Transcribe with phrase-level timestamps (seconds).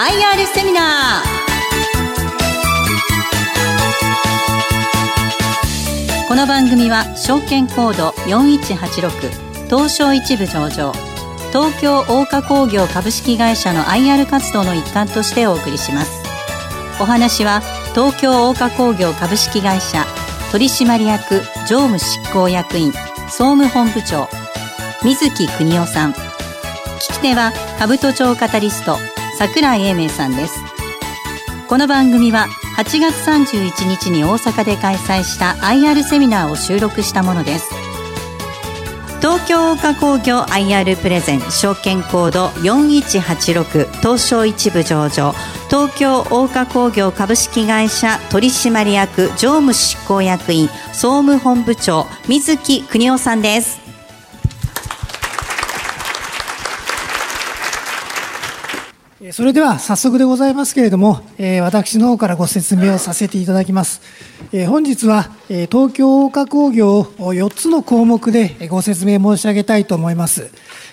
[0.00, 1.38] IR セミナー。
[6.28, 10.92] この番組は証券コード4186東証一部上場
[11.48, 16.22] 東京大花工業株式会社の IR 活動の一環としてお送りします。
[17.00, 17.60] お話は
[17.92, 20.06] 東京大花工業株式会社
[20.52, 22.92] 取締役常務執行役員
[23.28, 24.28] 総務本部長
[25.02, 26.12] 水木邦夫さん。
[26.12, 28.96] 聞き手は兜町カタリスト
[29.38, 30.60] 桜井英明さんです。
[31.68, 37.70] この番組は8月31日に大阪で開催した IR セミナーを収録したものです。
[39.20, 45.32] 東京岡工業 IR プレゼン証券コード4186東証一部上場
[45.68, 53.87] 東京大花工業株式会社取締役常務執行役員総務本部長水木邦夫さんです。
[59.32, 61.20] それでは早速でございますけれども、
[61.62, 64.00] 私の方からご説明をさせていただきます。
[64.68, 70.50] 本日は、東京大花工業を4つの項目でご説明申し上げたいと思います。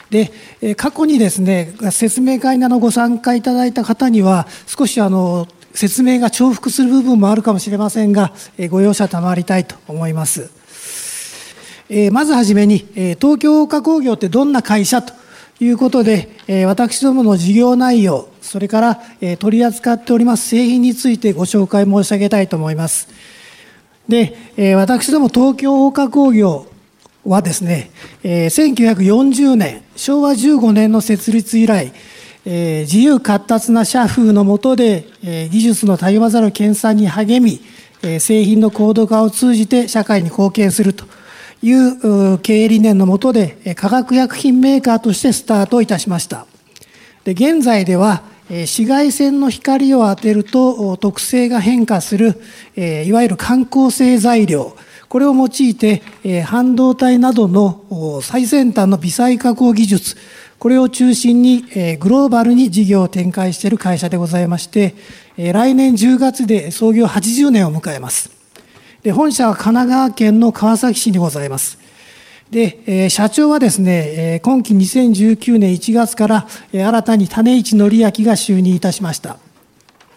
[0.09, 0.31] で、
[0.75, 8.33] 過去にですね、説明会などご参加いただいた方には、少しあの、説明が重複する部分もあるかもしれませんが、
[8.69, 10.49] ご容赦賜りたいと思います。
[12.11, 12.85] まずはじめに、
[13.21, 15.13] 東京大花工業ってどんな会社と
[15.59, 16.29] いうことで、
[16.67, 19.01] 私どもの事業内容、それから、
[19.39, 23.07] 取り扱っております製品についてご紹介申し上げたいと思います。
[24.07, 24.35] で、
[24.75, 26.67] 私ども東京大花工業
[27.25, 27.89] はですね、
[28.23, 31.93] え1940年、昭和15年の設立以来、
[32.45, 37.61] 自由活達な社風の下で、技術のたゆまざる研鑽に励み、
[38.19, 41.05] 製品の高度化を通じて社会に貢献すると
[41.61, 46.45] いう経営理念のもとで化学薬品メーカーとしてスタートいたしました。
[47.23, 52.39] で現在では紫外線の光を当てると特性が変化する
[52.77, 54.77] いわゆる感光性材料
[55.09, 56.03] これを用いて
[56.43, 60.15] 半導体などの最先端の微細加工技術
[60.59, 61.63] これを中心に
[61.99, 64.93] グローバルに事業を展開している会社でございまして
[65.37, 68.44] 来年10月で創業80年を迎えます。
[69.05, 71.77] で本社は神奈川県の川崎市にございます。
[72.49, 74.03] で、え、社長はですね、
[74.37, 79.37] え、今期2019年1月から、え、新たに種市則明が就任いたしました。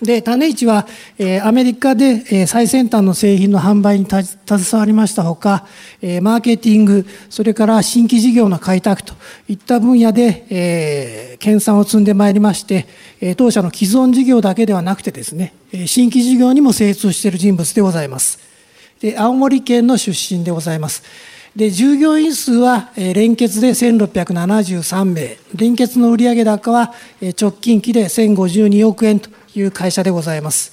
[0.01, 0.87] で、種市は、
[1.19, 5.67] え、アメリカで、え、最先端の製品の販売に携わりましたほか、
[6.01, 9.13] え、マーケティング、それから新規事業の開拓と
[9.51, 12.87] いった分野で、えー、研鑽を積んでまいりまして、
[13.21, 15.53] え、当社の既存事業だけではなくてですね、
[15.85, 18.48] 新規事業にも精通している人物でございます。
[19.01, 21.03] で青森県の出身でございます。
[21.59, 26.95] で従業員数は連結で1673名連結の売上高は
[27.41, 30.73] 直近期で1052億円という会社でございます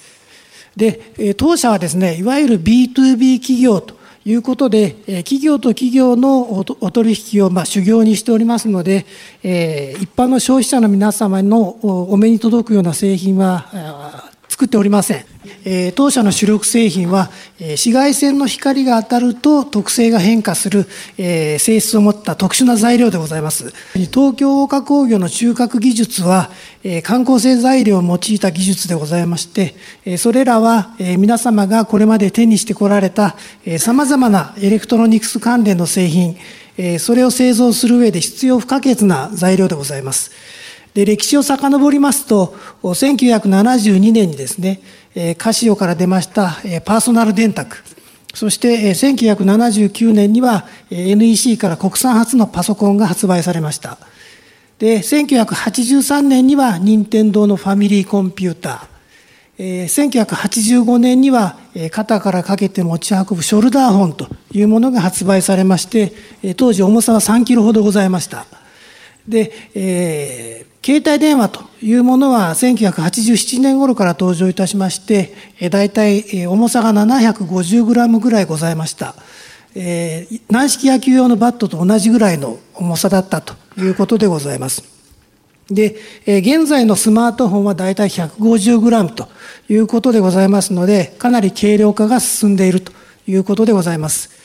[0.75, 4.91] で当社はですねいわゆる B2B 企業ということで
[5.23, 9.05] 企業と企業のお取引をまあ修行にしておりますので
[9.41, 11.61] 一般の消費者の皆様の
[12.11, 15.25] お目に届くような製品は作っておりません。
[15.65, 17.29] え当社の主力製品は、
[17.59, 23.73] え紫外線の光が当たると特性が変化する、え性質を持った特殊な材料でございます。
[24.13, 26.51] 東京大花工業の中核技術は、
[26.85, 36.37] え感光性材料を用いた技術でございまして、えそれらは、え皆様がこれまで手にしてこられた、え様々なエレクトロニクス関連の製品、
[36.77, 40.31] えそれを製造する上で必要不可欠な材料でございます。
[40.95, 44.79] で、歴史を遡りますと、1972年にですね、
[45.37, 47.83] カシオから出ましたパーソナル電卓、
[48.33, 53.97] そして1979年には NEC から国産初のパソコンが発売されました。
[54.79, 61.57] で、1983年には任天堂のファミリーコンピューター、1985年には
[61.91, 66.13] 肩からかけて持ち運ぶショルダーホンというものが発売されまして、
[66.55, 68.45] 当時重さは3キロほどございました。
[69.27, 75.33] で、えー、携帯電話というものは1987年頃から登場いたしまして、
[75.71, 79.15] 大体重さが750グラムぐらいございました。
[79.73, 84.83] えー、軟式野球用のバットと同じぐらいの重さだったということでございます。
[85.71, 85.95] で、
[86.27, 89.27] えー、現在のスマートフォンは大体150グラムと
[89.67, 92.93] いうことでございますので、かなり軽量化が進んでいると
[93.27, 94.44] いうことでございます。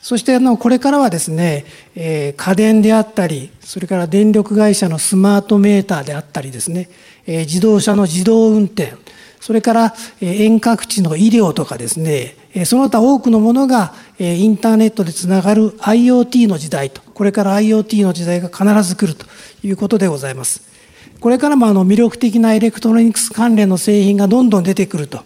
[0.00, 1.64] そしてあのこれからはですね、
[1.94, 6.88] えー、家電であったり、それから電力会社のスマートメーターであったりですね、
[7.26, 8.94] えー、自動車の自動運転、
[9.40, 12.36] それから、遠隔地の医療とかですね、
[12.66, 19.26] その他多くのものが、インターネットでつながる IoT の時代と、これから IoT の時代が必ず来ると
[19.62, 20.62] いうことでございます。
[21.20, 25.24] これからもあの魅力的なエレクトロニクス関連の製品がどんどん出てくると。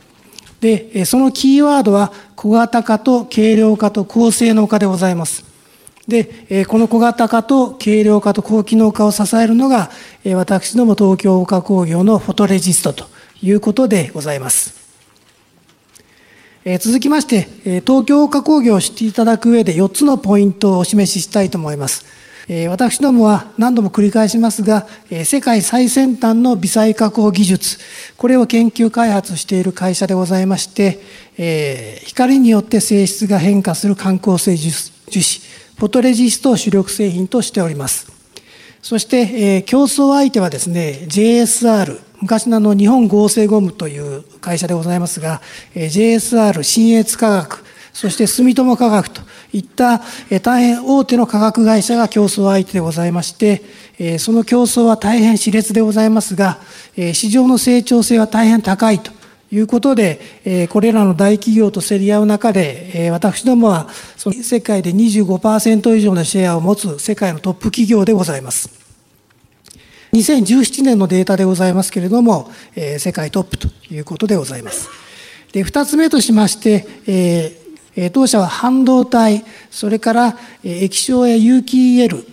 [0.65, 5.45] で、そのキーワードは小型化と軽量化と高性能化でございます。
[6.09, 9.91] で、この小型化と軽量化と高機能化を支えるのが、
[10.35, 13.05] 私ども東京応化工業のフォトレジストと
[13.43, 14.83] いうことでございます。
[16.81, 17.47] 続きまして、
[17.83, 22.07] 東京応化工業を知っていただく上で4つのポイントをお示ししたいと思います。
[22.69, 24.87] 私どもは何度も繰り返しますが、
[25.25, 27.79] 世界最先端の微細加工技術、
[28.19, 31.01] これを研究開発している会社でございまして、
[32.05, 35.23] 光によって性質が変化する感光性樹脂、
[35.77, 38.13] フォトレジストを主力製品としております。
[38.83, 45.41] そして、競争相手はですね、JSR、昔のあの日本合成ゴムという会社でございますが、
[45.75, 47.65] JSR、新越科学、
[47.95, 50.03] そして住友化学といった
[50.43, 53.63] 大変大手の化学会社が競争相手でございまして、
[54.19, 56.59] その競争は大変熾烈でございますが、
[56.97, 59.13] 市場の成長性は大変高いと
[59.53, 68.71] いうことで、これらの大企業と競り合う中で、私どもはその世界で25%以上のシェアを持つ世界のトップ企業でございます。
[70.13, 72.51] 2017年のデータでございますけれども、
[72.99, 74.89] 世界トップということでございます。
[75.53, 77.63] で、2つ目としまして、
[78.13, 82.25] 当社は半導体、それから液晶や有機 EL、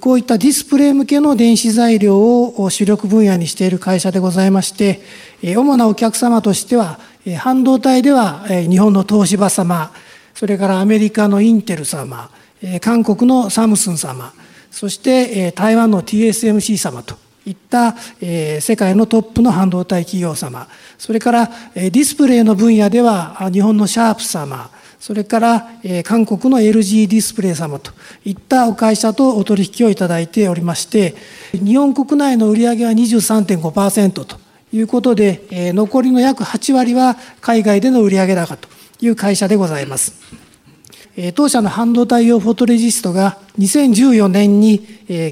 [0.00, 5.00] こういったディスプレイ向けの電子材料を主力分野にしている会社でございまして、
[5.42, 7.00] 主なお客様としては、
[7.38, 9.90] 半導体では日本の東芝様、
[10.34, 12.30] それからアメリカのインテル様、
[12.80, 14.32] 韓国のサムスン様、
[14.70, 17.16] そして台湾の TSMC 様と
[17.46, 20.68] いった世界のトップの半導体企業様、
[20.98, 24.70] それからディスプレイの分野では日本のシャープ様、
[25.00, 27.92] それから、え韓国の LG ディスプレイ様と
[28.24, 31.14] いったお会社とお取引をいただいておりまして、
[31.52, 34.36] 日本国内の売上は23.5%と
[34.72, 38.68] いうことで、え残りの約8割は海外での売上高と
[39.00, 40.14] いう会社でございます。
[41.34, 44.78] 当社の半導体用フォトレジストが2014年に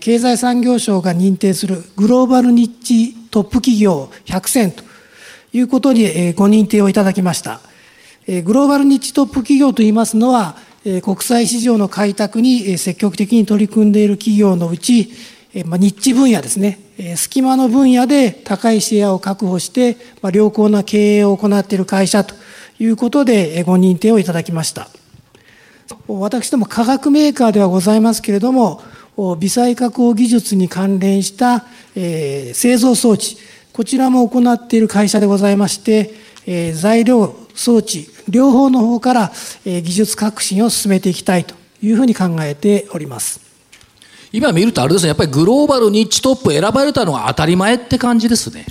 [0.00, 4.82] 経済産業省が認定するグローバルニッチトップ企業100選と
[5.52, 7.60] いうことにご認定をいただきました。
[8.26, 10.56] グローバルニッチトップ企業といいますのは、
[11.02, 15.12] 国際市場の開拓に積極的に取り組んでいる企業のうち、
[15.54, 16.80] ニッチ分野ですね、
[17.14, 19.96] 隙間の分野で高いシェアを確保して、
[20.32, 22.34] 良好な経営を行っている会社と
[22.80, 24.88] いうことでご認定をいただきました。
[26.08, 28.82] 私ども化学メーカーではございますけれども、
[29.38, 31.64] 微細加工技術に関連した
[31.94, 33.36] 製造装置、
[33.72, 36.12] こちらも行っている会社でございまして、
[36.74, 39.32] 材料装置両方の方から
[39.64, 43.40] 技術革新を進めていきたいというふうに考えております。
[44.32, 48.66] 今見るとあれですねやっぱりグローバルニッチトップ選ばれたのは当たり前って感じですね。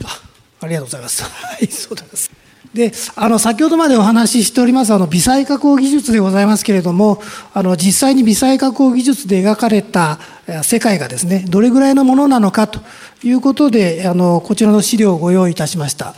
[0.62, 1.24] ありがとうございます。
[1.26, 1.30] は
[1.62, 2.32] いそうです。
[2.76, 7.22] であの先ほどまでお話ししておりますあの微細加工技術でございますけれども
[7.54, 10.20] あの実際に微細加工技術で描かれた
[10.62, 12.82] 世界がですねどれぐらいのものなのかと
[13.24, 16.16] いうことであのこちらの資料をご用意いたしました。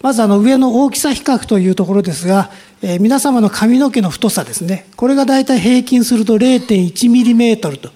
[0.00, 2.50] まずあの上の大きさ比較というところですが、
[2.82, 4.86] えー、皆様の髪の毛の太さですね。
[4.96, 7.90] これが大体平均すると 0.1mm と、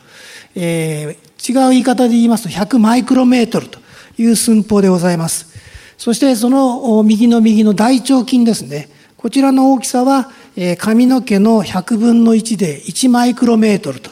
[0.56, 3.78] えー、違う言い方で言いますと100マイクロメートルと
[4.18, 5.52] いう寸法でございます。
[5.96, 8.88] そしてその右の右の大腸筋ですね。
[9.16, 14.10] こちらの大きさは、えー、髪の毛の100分の1で1マイクロメートルと。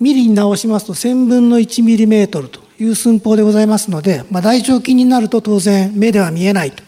[0.00, 6.87] ミリに直しますと1000分の1ミリメートルという寸法でございますので、まあ、大腸筋になると当然目では見えないと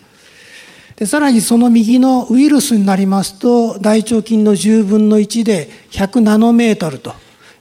[1.00, 7.14] でさらにその右のウイルスになりますと大腸菌の10分の1で100ナノメートルと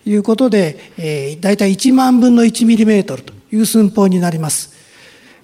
[0.05, 4.77] いうことで、えー、大体1万分の1ミリメートルという寸法になります。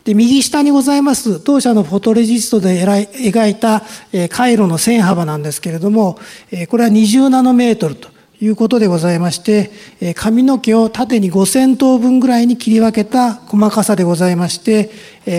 [0.04, 6.20] で右下にございます当社のフォトレジストで描いた、えー、回路の線幅なんですけれども、
[6.52, 8.10] えー、これは20ナノメートルと
[8.42, 9.72] いうことでございまして、
[10.16, 14.92] 髪の毛を縦に5000等分ぐらいに切り分けた細かさでございまして、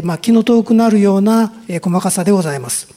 [0.03, 2.97] まあ、気の遠くなるような細かさでございます。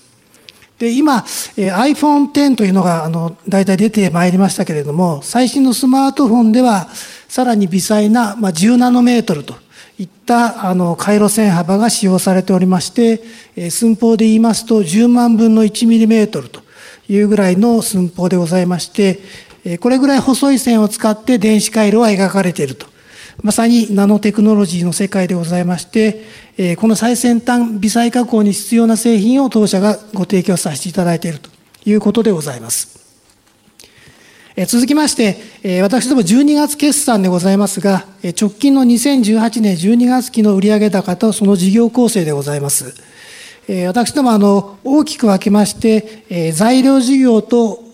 [0.79, 1.25] で、今、
[1.58, 6.88] iPhone X というのが、あの、大体出てまいりましたけれども、最新のスマートフォンでは、
[7.27, 9.56] さらに微細な、まあ、10ナノメートルと
[10.00, 13.22] いった、あの、回路線幅が使用されておりまして、
[13.70, 16.62] 寸法で言いますと、10万分の1ミリメートルと
[17.10, 19.20] いうぐらいの寸法でございまして、
[19.77, 22.88] これぐらい細い線を使って電子回路は描かれていると。
[23.41, 26.25] まさにナノテクノロジーの世界でございまして、
[26.77, 31.49] この最先端微細加工に必要な製品を当社がご提供させていただいていると
[31.85, 32.99] いうことでございます。
[34.67, 38.05] 続きまして、私ども12月決算でございますが、
[38.39, 42.93] 直近の2018年12月期の売上高とその事業構成でございます。
[43.88, 47.85] 私どもあの大きく分けまして、材料事業と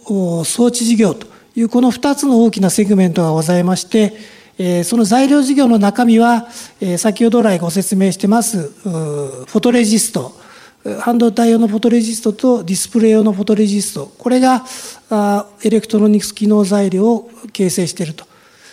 [0.44, 6.48] 装置事業というこの2つの大きなセグメントがございまして、その材料事業の中身は、
[6.98, 10.38] 先ほど来ご説明してますフォトレジスト、
[11.00, 14.12] 半導体用のフォトレジストとディスプレイ用のフォトレジスト。
[14.18, 14.66] これが
[15.64, 18.26] エレクトロニクス機能材料を形成していると。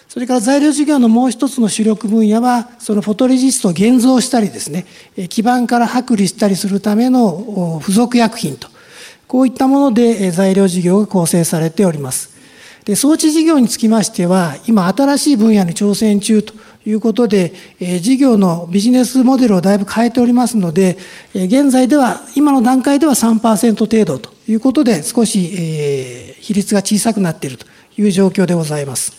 [0.09, 4.85] それから材料事業のもう一つの主力分野はそのフォトレジストを現像したりですね
[5.31, 8.69] 基板から剥離したりするための付属薬品と。
[9.27, 12.32] こういったもので材料事業が構成されております。
[12.85, 20.99] で装置事業につきましては今新しい分野に挑戦中ということで、え事業のビジネスモデルをだいぶ変えておりますので、
[21.35, 29.12] え現在では、今の段階では3%程度ということで、少し、え比率が小さくなっているという状況でございます。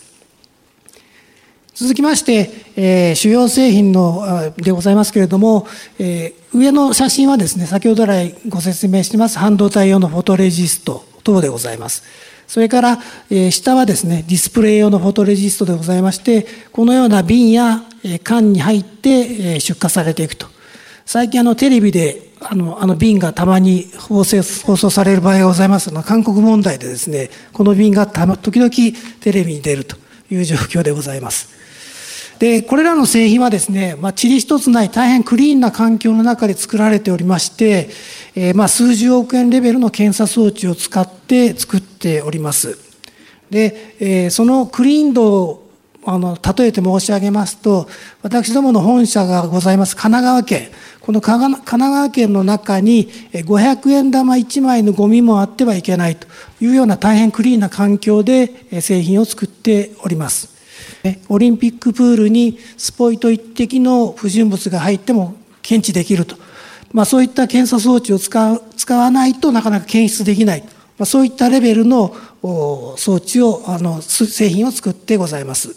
[1.74, 5.66] 続きまして、え、主要製品のでございますけれども、
[5.98, 12.02] え、上の写真はですね、先ほど来ご説明してます、半導体用のフォトレジスト等でございます。
[12.54, 12.98] それから、
[13.30, 20.46] え下はですね、ディスプレイ用のフォトレジストでございまして、このような瓶やえ缶に入ってえ出荷されていくと。
[21.04, 28.70] 最近あのテレビであのあの瓶がたまに放送放送される場合がございますの韓国問題でですね、この瓶がたま時々
[29.18, 29.96] テレビに出ると
[30.30, 31.63] いう状況でございます。
[32.44, 37.88] で、これらの製品はですね、まあ、塵一つない大変クリーンな環境の中で作られておりまして、
[38.34, 42.76] えー、まあ数十億円レベルの検査装置を使って作っております。
[43.48, 45.70] で、えー、そのクリーン度を
[46.04, 47.88] あの例えて申し上げますと
[48.20, 50.68] 私どもの本社がございます神奈川県
[51.00, 56.26] この神奈川県の中に500円玉1枚のゴミもあってはいけないと
[56.60, 60.53] いうような大変クリーンな環境で製品を作っております。
[61.28, 66.36] オリンピックプールにスポイト一滴の不純物が入っても検知できると、
[66.92, 70.68] まあ、そういった検査装置を使う使わないとなかなか検出できない、ま
[71.00, 75.76] あ、そういったレベルの装置をあの製品を作ってございます。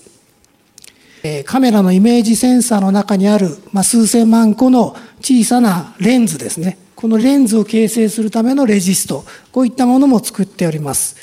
[1.45, 6.77] カメラのイメージセンサーの中にある、まあ、数千万個の小さなレンズですね。
[6.95, 9.25] このレンズを形成するためのレジスト。
[9.51, 11.17] こういったものも作っております。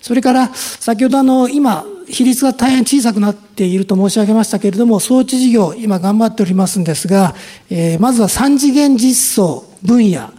[0.00, 7.34] それから先ほどあの今比率が大変小さくなっていると申し上げましたけれども、装置事業、今頑張っておりますんですが、
[7.68, 10.30] えー、まずは三次元実装分野。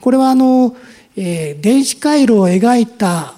[0.00, 0.74] これはあの、
[1.16, 3.34] えー、電子回路を描いた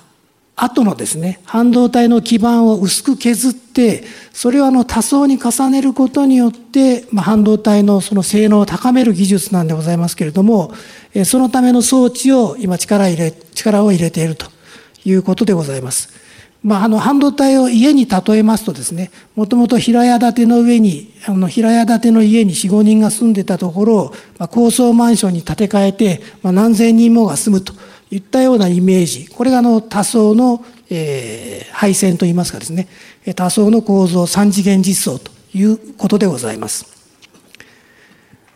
[0.56, 10.72] 後のですね、半導体の基板を薄く削って、それをあの多層に重ねることによって、まあ、半導体のその性能を高める技術なんでございますけれども、
[11.12, 14.46] えそのための装置を今力入れ、力を入れていると
[15.04, 16.23] いうことでございます。
[16.64, 27.74] まあ、あの半導体を家に例えますとですねもともと平屋建ての上にあの平屋建ての家に45人が住んでたところを、まあ、高層マンションに建て替えて、まあ、何千人もが住むと
[28.10, 32.88] いったようなイメージこれがあの多層の、えー、配線といいますかですね
[33.36, 36.92] 多層の構造三次元実装ということでございます。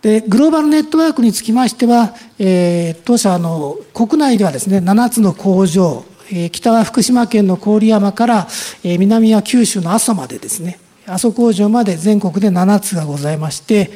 [0.02, 6.04] でグローバルネットワークにつきましては、えー、当社の国内ではですね7つの工場
[6.52, 8.48] 北は福島県の郡山から
[8.84, 10.78] 南は九州の阿蘇までですね。
[11.06, 13.90] 阿蘇工場まで全国で7つがございまして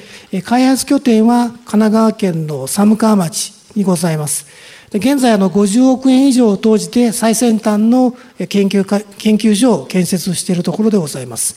[0.46, 4.46] 開発拠点は神奈川県の寒川町にございます。
[4.94, 8.16] 現在あの50億円以上を投じて最先端の
[8.48, 8.84] 研究
[9.18, 11.56] 研究所を建設しているところでございます。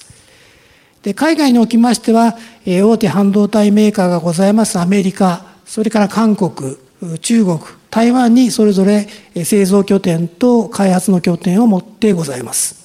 [1.04, 4.78] で海外におきましては大手半導体メーカーがございます。
[4.78, 6.78] アメリカそれから韓国
[7.22, 7.60] 中国
[7.96, 9.08] 台湾にそれぞれ
[9.46, 12.84] 製造拠点と開発の拠点を持ってございます。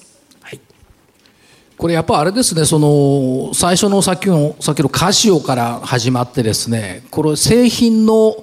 [1.76, 8.36] これやっぱあれですね、その最初のさっきのさっきのカシオから始まってですね、これ製品の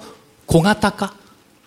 [0.45, 1.11] 小型化っ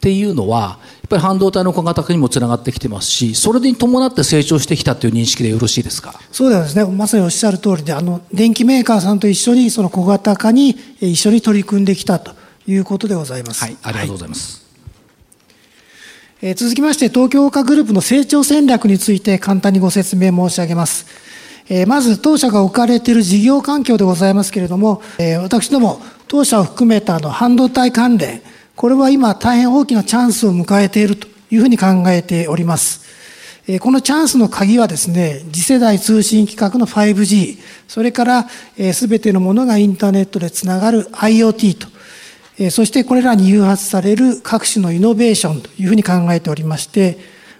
[0.02, 6.20] ていうのは、やっぱり半導体の小型化にもつながってきてますし、それに伴って成長してきたという認識でよろしいですか？
[6.30, 12.32] そうですね、まさにおっしゃる通りで、あの電機メーカーさんと一緒にその小型化に一緒に取り組んできたと
[12.66, 13.64] いうことでございます。
[13.64, 14.54] はい、ありがとうございます。
[14.54, 14.69] はい
[16.42, 21.04] え続きまして東京化グループの成長戦略について簡単にご説明申し上げます。
[21.68, 28.40] えまず当社が置かれている事業環境でございますけれども、え私ども当社を含めたの半導体関連
[28.74, 33.02] これは今大変大きなチャンスを迎えているというふうに考えております。
[33.80, 38.46] このチャンスの鍵はですね、次世代通信規格の 5G、それから
[38.94, 41.99] すべてのものがインターネットでつながる IoT と
[42.68, 47.16] そしてこれらに誘発される各種のイノベーションというふうに考えておりまして、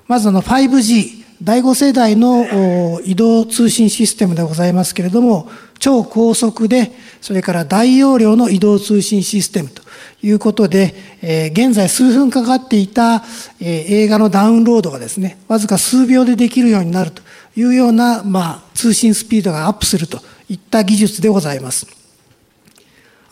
[0.07, 6.93] まずあの 5G、第5世代の移動通信システムでございますけれども、超高速で、
[7.23, 9.83] それから大容量の移動通信システムと
[10.23, 13.25] いうことで、え、現在数分かかっていた、
[13.59, 17.23] え、映画のダウンロードがですね、わずか数秒でできるようになると
[17.57, 22.00] いうような、まあ、通信スピードがアップするといった技術でございます。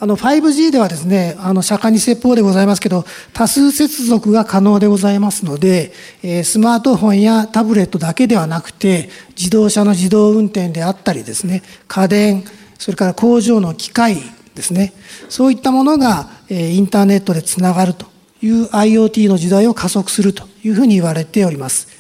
[0.01, 12.45] あの 5G ではですね、あの釈迦に説法でございますけど、多数接続が可能でございますので、えスマートフォンやタブレットだけではなくて、自動車の自動運転であったりですね、家電、
[12.79, 14.19] それから工場の機械
[14.55, 14.93] ですね、
[15.29, 18.07] そういったものが、えインターネットでつながると
[18.41, 21.98] いう IoT の時代を加速するというふうに言われております。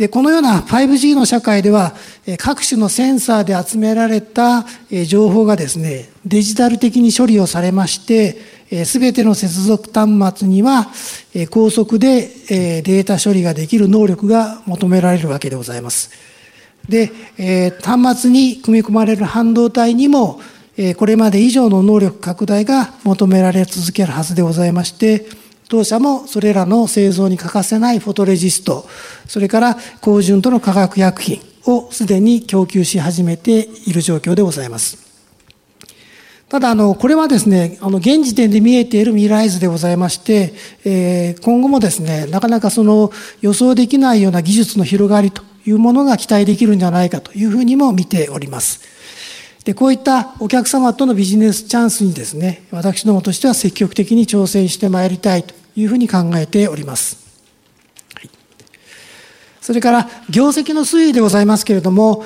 [0.00, 1.94] で、このような 5G の社会では、
[2.38, 4.64] 各種のセンサーで集められた
[5.06, 8.38] 情報がですね、デジタル的に処理をされまして、
[8.86, 10.88] すべての接続端末には
[11.50, 16.08] 高速でデータ処理ができる能力が求められるわけでございます。
[16.88, 17.12] で、
[17.82, 20.40] 端末に組み込まれる半導体にも、
[20.96, 25.26] これまで以上の能力拡大が求められ続けるはずでございまして、
[25.70, 28.88] 当社もそれらの製造に欠かせないフォトレジスト、
[29.28, 34.98] それから高純度の化学薬品をすでに供給し始めている状況でございます。
[36.48, 40.52] ただ、あの、これはですね、あの、現時点で見えている未来図でございまして、
[40.84, 48.80] えー、今後もですね、なかなかその予想できないような技術の広がりというものが期待できるんじゃないかというふうにも見ております。
[49.64, 57.18] で、こういったお客様とのビジネスチャンスにですね、私どもとしては積極的に挑戦してまいりたいというふうに考えております。
[59.60, 62.24] それから、業績の推移でございますけれども、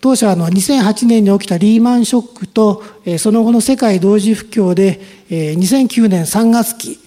[0.00, 2.82] 当社は2008年に起きたリーマンショックと、
[3.18, 6.98] その後の世界同時不況で、2009年3月期、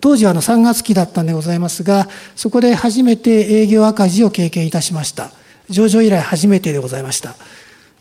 [0.00, 5.30] 当時はの3月期だったんでございますが、そこで初めて営業赤字を経験いたしました。
[5.68, 7.36] 上場以来初めてでございました。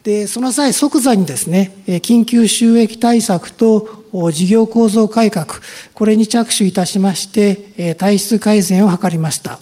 [0.10, 5.46] で、その際、即座にですね、緊急収益対策と事業構造改革、
[5.94, 9.60] これに着手いたしまして、体質改善を図りました。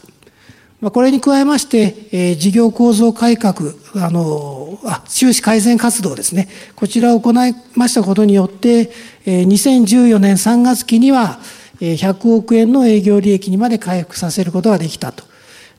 [0.81, 6.47] これに加えまして、事業構造改革、あの、あ、収支改善活動ですね。
[6.77, 8.89] こちらを行いましたことによって、
[9.25, 11.41] 2014年3月期には、
[11.81, 15.25] 100億円の営業利益にまで回復させることができたと。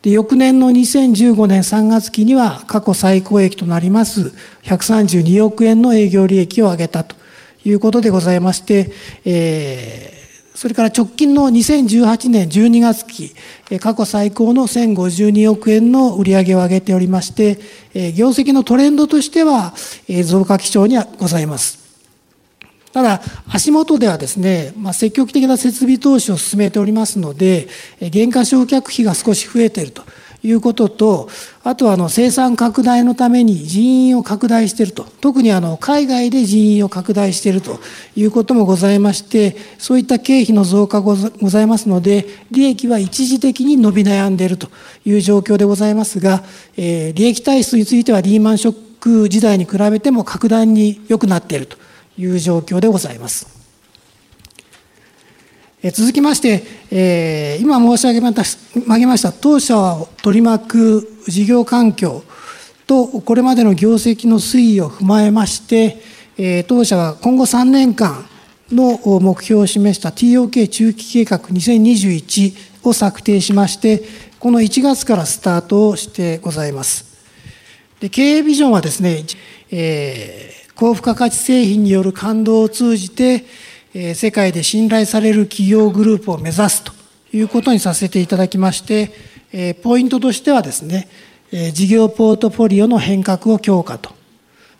[0.03, 4.33] で翌年の2015年3月期には過去最高益となります
[4.63, 7.17] 132億円の営業利益を上げたと
[7.65, 8.91] いうことでございまして、
[9.25, 13.35] えー、それから直近の2018年12月期、
[13.81, 17.59] 過去最高の1052億円の売上を上げておりまして、
[18.13, 19.75] 業績のトレンドとしては
[20.25, 21.88] 増加基調にはございます。
[22.93, 27.69] ただ、足元ではですね、まあ、積極的な設備投資を進めておりますので、
[28.01, 30.03] 減価償却費が少し増えていると
[30.43, 31.29] いうことと、
[31.65, 37.79] あとはあの生産拡大のために人員を拡大していると、特にあの海外で人員を拡大していると
[38.17, 44.69] いうこともございまして、そういった経費の増加ございますので、利益は一時的に伸び悩んでいると
[45.05, 46.43] いう状況でございますが、
[46.77, 51.77] えー、利益体質についてはリーマンショック時代に比べても格段に良くなっていると。
[52.19, 53.47] いう状況でございます。
[55.93, 62.25] 続きまして、え、今申し上げました当社を取り巻く事業環境
[62.89, 65.99] とこれまでの業績の推移を踏まえまして、
[66.37, 68.27] えー、当社は今後3年間
[68.73, 74.03] の目標を示した TOK 中期計画2021を策定しまして、
[74.41, 77.07] この1月からスタートをしてございます。
[78.01, 79.25] で経営ビジョンはですね、
[79.71, 83.45] えー高付加価値製品による感動を通じて、
[83.95, 86.93] え世界で信頼される企業グループを目指すと
[87.33, 89.11] いうことにさせていただきまして、
[89.53, 91.09] えポイントとしてはですね、
[91.51, 94.15] え事業ポートフォリオの変革を強化と、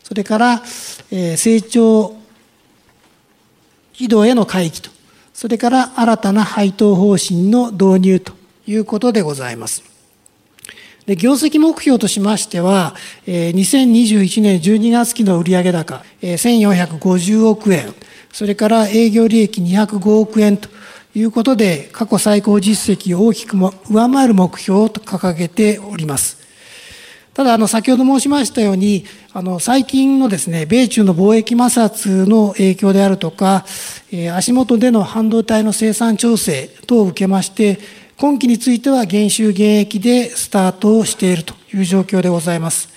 [0.05, 0.63] それから、
[1.11, 2.15] え成長
[3.93, 4.91] 軌道への回帰と、
[5.35, 8.35] それから新たな配当方針の導入と
[8.69, 9.98] いうことでございます。
[11.09, 12.95] で、業績目標としましては
[13.27, 17.95] え、2021年12月期の売上高え、1450億円、
[18.31, 20.69] それから営業利益205億円と
[21.15, 26.37] いうことで、過去最高実績を大きくも上回る目標を掲げております。
[27.33, 33.65] ただ、あの、先ほど申しましたように、あの、最近のですね、米中の貿易摩擦の影響であるとか、
[34.13, 37.79] え足元での半導体の生産調整等を受けまして、
[38.19, 42.89] 今期については減収減益でスタートをしているという状況でございます。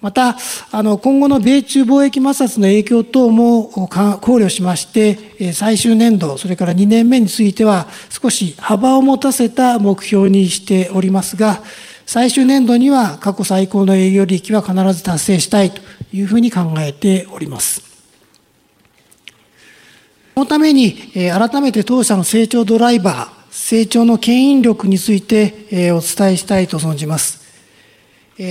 [0.00, 0.36] また、
[0.72, 11.62] あの、今後の米中貿易摩擦の影響等も考慮しまして、最終年度、それから2年目については少し幅を持たせた目標にしておりますが、
[12.04, 15.80] 最終年度には過去最高の営業利益は必ず達成したいと
[16.12, 17.80] いうふうに考えております。
[20.34, 27.40] そのために、改めて当社の成長ドライバー、成長の牽引力についてお伝えしたいと存じます。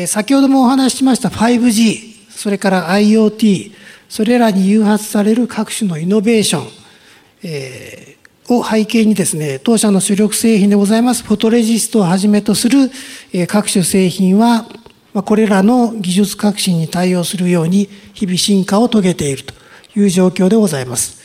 [0.07, 3.73] 先ほどもお話ししました 5G、それから IoT、
[4.07, 6.67] それらに誘発される各種のイノベーション、
[7.43, 8.15] え、
[8.47, 12.89] を背景にですね、当社の主力製品でございますフォトレジストをはじめとする、
[13.33, 14.65] え各種製品は、
[15.13, 19.53] まこれらの技術革新に対応するように日々進化を遂げていると
[19.99, 21.19] いう状況でございます。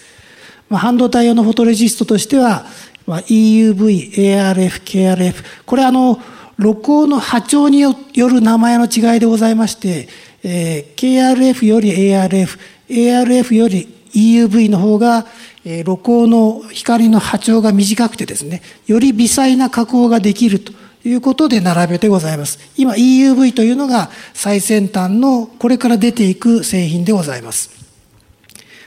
[0.68, 2.66] ま半導体用のフォトレジストとしては、
[3.06, 6.20] ま EUV、ARF、KRF、これあの、
[6.58, 10.08] 録音の波長による名前の違いでございまして、
[10.42, 15.26] えー、KRF より ARF、ARF より EUV の方が、
[15.64, 20.72] えー、露光の光の波長が短くてですね、より微細な加工ができると
[21.04, 22.58] いうことで並べてございます。
[22.76, 27.75] 今 EUV というのが最先端のこれから出ていく製品でございます。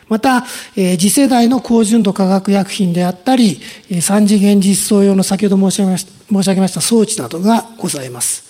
[0.09, 0.43] また、
[0.75, 3.61] え、次世代の高純度化学薬品であったり、
[4.01, 8.49] 三次元実装用の先ほど申し上げました申し上げました装置などがございます。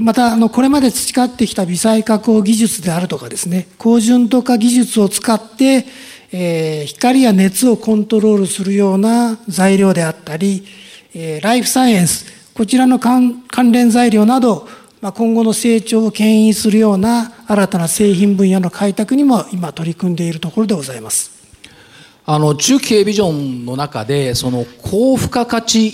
[0.00, 5.86] また、あの、これまで培ってきた微細加工技術であるとかですね、高純度化技術を使って、
[6.32, 10.64] え、光や熱をコントロールするような材料であったり、
[11.14, 14.68] え、ライフサイエンス、こちらの関連材料など、
[15.04, 21.30] まあ、今後の成長を牽引するような新たな製品分野の開拓にも今取り組んでいるところでございます。
[22.24, 25.92] あの中期経ビジョンの中でその高付加価値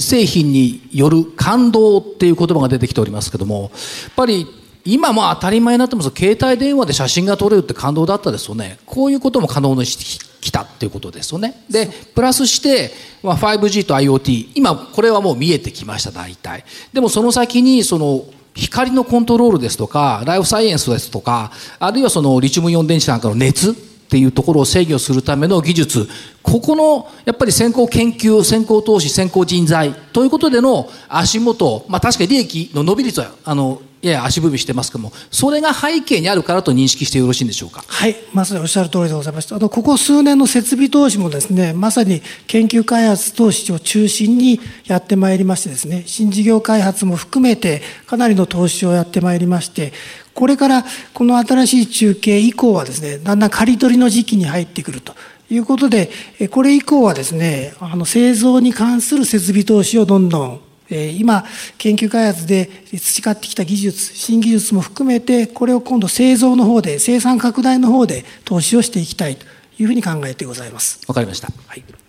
[0.00, 3.70] 製品による感動っていう言葉が出てきておりますけどもやっ
[4.16, 4.48] ぱり
[4.84, 11.64] 今も当たり前になってます携帯電話で写真が撮れるって感動だったですよねこういうことも可能にしてきたっていうことですよね。
[11.70, 12.90] でプラスして、
[13.22, 16.64] ま、5G と IoT 今これはもう見えてきました大体。
[16.92, 18.24] でもその先にその
[18.54, 23.74] 光のコントロールですとかライフサイエンスですとかあるいはそのリチウムイオン電池なんかの熱っ
[24.10, 26.08] ていうところを制御するための技術。
[26.42, 37.84] ここのやっぱり先行研究先行投資先行人材ということでの足元まあ確かに利益の伸び率はあのやや足踏みしてますけどもそれが背景にあるからと認識してよろしいんでしょうか？
[37.86, 39.56] はいまさにおっしゃる通りでございました。
[39.56, 49.92] あのここ数年の設備投資もですねまさに研究開発投資を中心にやってまいりましてですね新事業開発も含めてかなりの投資をやってまいりまして
[50.34, 50.84] これから
[51.14, 55.14] この新しい中継以降はですねだんだん刈り取りの時期に入ってくると
[55.48, 56.10] いうことで
[56.50, 60.60] これ以降はですねあの製造に関する設備投資をどんどん
[60.94, 61.44] 今
[61.78, 69.46] 研究開発で培ってきた技術新技術も含めてこれを今度製造の方で生産拡大の方で投資をしていきたいと
[69.78, 71.00] いうふうに考えてございます。
[71.08, 71.48] わかりました。
[71.66, 72.01] はい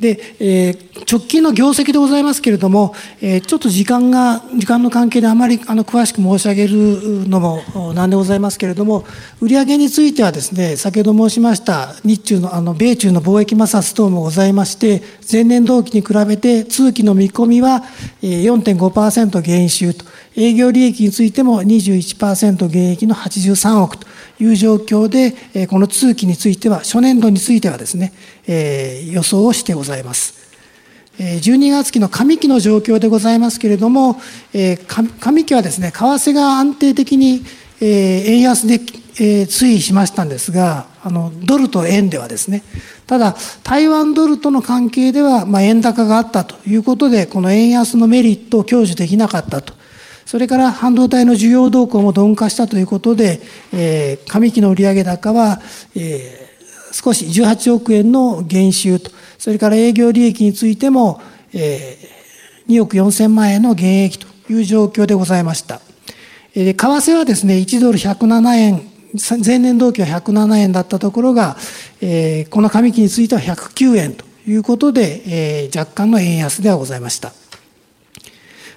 [0.00, 9.04] で、えー、直近の業績でございますけれども、えー、ちょっと時間が、時間の関係であまりあの詳しく申し上げるのもなんでございますけれども、
[9.42, 17.82] 売上についてはですね、先ほど申しました日中の、あの、米中の貿易摩擦等もございまして、前年同期に比べて通期の見込みは
[18.22, 24.06] 4.5%減収と、営業利益についても21%減益の83億と
[24.40, 28.12] いう状況で、この通期については、初年度についてはですね、
[29.10, 30.34] 予想をしてございます。
[31.18, 34.20] 12月期の上期の状況でございますけれども、
[34.52, 37.44] 上期はですね、為替が安定的に
[37.80, 42.62] 円安で推移しましたんですが、あのドルと円ではですね、
[43.06, 49.74] ただ、台湾ドルとの関係では、ま、円高があったということで、この円安のメリットを享受できなかったと
[50.30, 53.40] それから半導体の需要動向も鈍化したということで、
[53.72, 55.60] えー、上期の売上高は、
[55.96, 61.20] えー、少し18億円の減収と、それから営業利益についても、
[61.52, 65.80] えー、2億4千万円の減益という状況でございました。
[66.54, 68.82] えー、為替はですね、1ドル107円、
[69.36, 71.56] 前年同期は107円だったところが、
[72.00, 75.22] えー、この上期については109円ということで、
[75.64, 77.32] えー、若干の円安ではございました。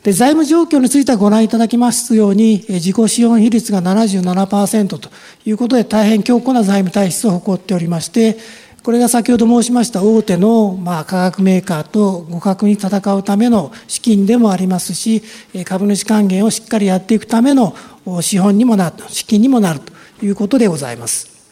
[0.03, 5.09] で財務状況についてはご覧いただきますように、自己資本比率が77%と
[5.45, 8.37] いうことで、大変強固な財務体質を誇っておりまして、
[8.83, 15.23] これが先ほど申しました大手の、まあ、化学メーカーと互角に戦うための資金でもありますし、
[15.63, 17.73] 株主還元をしっかりやっていくための
[18.19, 21.42] 資本にもなる、資金にもなるということでございます。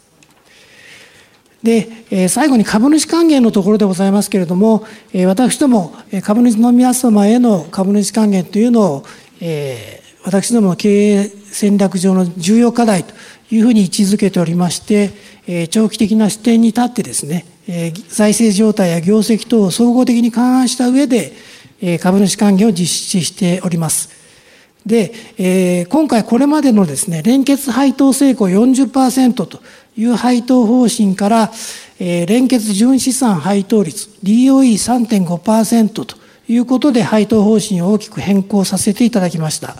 [1.62, 4.84] で、最後に株主還元のところでございますけれども、
[5.26, 9.04] 私ども株主の皆様への株主還元というのを、
[10.24, 13.14] 私どもの経営戦略上の重要課題と
[13.50, 15.10] いうふうに位置づけておりまして、
[15.70, 17.44] 長期的な視点に立ってですね、
[18.08, 21.32] 財政状態や業績等を総合的に勘案した上で、
[22.00, 24.10] 株主還元を実施しております。
[24.86, 29.60] で、今回これまでのですね、連結配当成功40%と
[29.96, 31.50] いう配当方針から、
[31.98, 36.16] えー、連結純資産配当率 DOE3.5% と
[36.48, 39.76] いうことで配当方針を大きく変更させていただきました。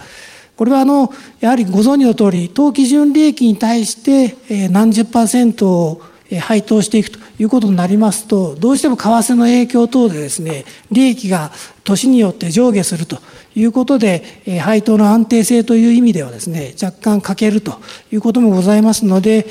[0.57, 6.03] これはあのやはりご存知の通り当期純利益に対してえ何十パーセントを
[6.41, 11.51] 配当していくということになりますとどうしても為替の影響等でですね利益が
[11.85, 13.19] 年によって上下すると
[13.55, 14.23] いうことで
[14.63, 19.47] 配当の安定性という意味ではですね若干欠けるということもございますので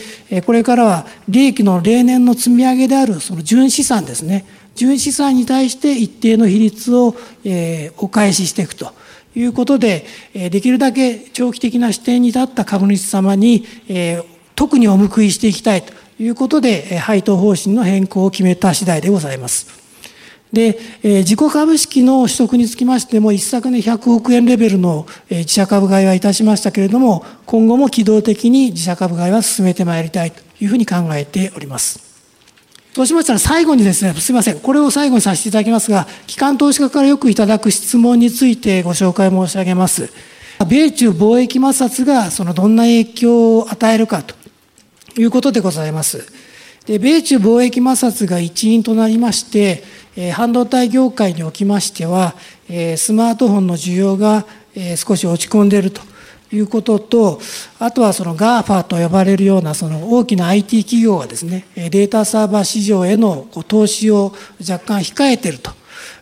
[0.46, 7.16] これからは利益の例年の積み上げであるその純資産ですね純資産に対して一定の比率を
[7.98, 8.94] お返ししていくと
[9.36, 13.66] いうことでできるだけ長期的な視点に立った株主様に
[14.56, 19.82] 特にお報いしていきたいということで配当方針の変更を決めた次第でございます。
[20.54, 32.00] で、え自己株式の取得につきましても、一昨年100億円レベルの、え自社株買いはいたしましたけれども、今後も機動的に自社株買いは進めてまいりたいというふうに考えております。
[32.94, 40.12] そうしましたら最後にですね、すみません、これを最後にさせていただきますが、機関投資家からよくいただく質問についてご紹介申し上げます。
[40.68, 44.36] 米中貿易摩擦がそのどんな影響を与えるかと
[45.18, 46.26] いうことでございます。
[46.86, 49.84] で米中貿易摩擦が一因となりまして、
[50.16, 52.36] え半導体業界におきましては、
[52.70, 54.46] えスマートフォンの需要が、
[54.76, 56.02] え少し落ち込んでいると
[56.52, 57.40] いうことと、
[57.80, 65.72] あとはその GAFA と呼ばれるようなその大きな IT 企業がですね、データサーバー市場への投資を若干控えていると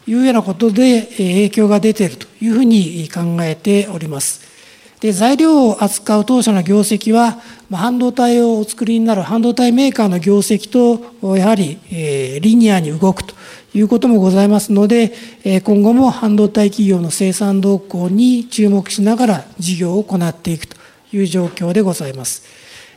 [0.08, 4.42] いうようなことで影響が出ているというふうに考えております。
[5.02, 7.40] で材料を扱う当社の業績は、
[7.72, 13.34] 半導体をお作りになる半導体メーカーの業績とやはり、えリニアに動くと
[13.74, 15.14] いうこともございますので、
[15.46, 20.76] え今後も半導体企業の生産動向に注目しながら事業を行っていくと
[21.14, 22.44] いう状況でございます。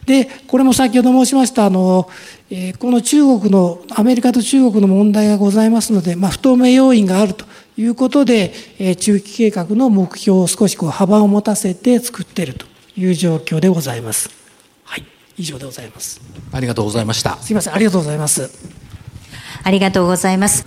[0.05, 2.09] で、これも先ほど申しました、あの、
[2.51, 7.45] えこの中国の、アメリカと中国の問題がございますので、まあ、不透明要因があると
[7.77, 8.53] いうことで、
[9.01, 14.31] 中期計画の目標を少しこう幅を持たせて作っているという状況でございます。
[14.85, 15.07] はい、
[15.39, 16.21] 以上でございます。
[16.53, 17.37] ありがとうございました。
[17.39, 18.51] すみません、ありがとうございます。
[19.65, 20.67] ありがとうございます。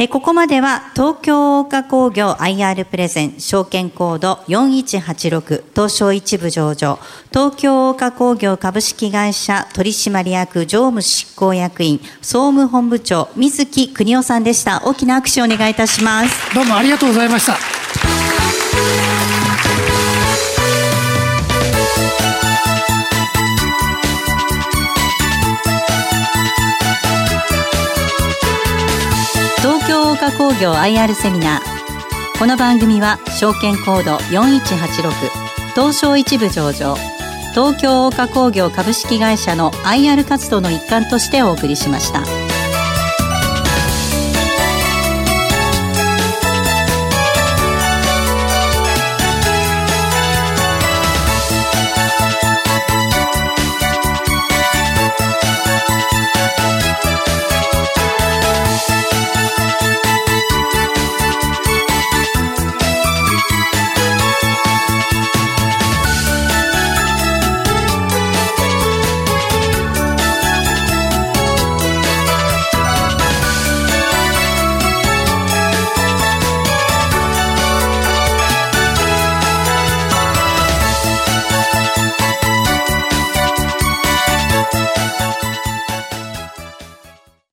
[0.00, 14.82] えここまでは東京大工業 IR プレゼン証券コード4186東証一部上場東京大工業株式会社取締役常務執行役員総務本部長水木邦夫さんでした。
[14.84, 16.54] 大きな拍手をお願いいたします。
[16.54, 17.56] どうもありがとうございました。
[30.36, 35.10] 工業 IR セミナーこの番組は証券コード4186
[35.74, 36.96] 東証一部上場
[37.54, 42.47] 東京大岡工業株式会社の IR 活動の一環としてお送りしました。